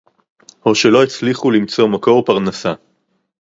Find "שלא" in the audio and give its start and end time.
0.75-1.03